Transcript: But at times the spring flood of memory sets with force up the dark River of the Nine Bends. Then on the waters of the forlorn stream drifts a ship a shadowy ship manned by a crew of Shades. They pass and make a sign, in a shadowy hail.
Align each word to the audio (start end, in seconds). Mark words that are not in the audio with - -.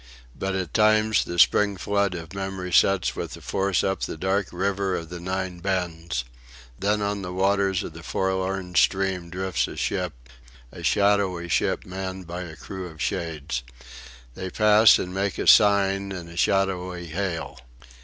But 0.35 0.55
at 0.55 0.73
times 0.73 1.23
the 1.25 1.37
spring 1.37 1.77
flood 1.77 2.15
of 2.15 2.33
memory 2.33 2.73
sets 2.73 3.15
with 3.15 3.35
force 3.43 3.83
up 3.83 4.01
the 4.01 4.17
dark 4.17 4.47
River 4.51 4.95
of 4.95 5.09
the 5.09 5.19
Nine 5.19 5.59
Bends. 5.59 6.23
Then 6.79 7.03
on 7.03 7.21
the 7.21 7.31
waters 7.31 7.83
of 7.83 7.93
the 7.93 8.01
forlorn 8.01 8.73
stream 8.73 9.29
drifts 9.29 9.67
a 9.67 9.77
ship 9.77 10.13
a 10.71 10.81
shadowy 10.81 11.49
ship 11.49 11.85
manned 11.85 12.25
by 12.25 12.41
a 12.41 12.55
crew 12.55 12.87
of 12.87 12.99
Shades. 12.99 13.61
They 14.33 14.49
pass 14.49 14.97
and 14.97 15.13
make 15.13 15.37
a 15.37 15.45
sign, 15.45 16.11
in 16.11 16.29
a 16.29 16.35
shadowy 16.35 17.05
hail. 17.05 17.59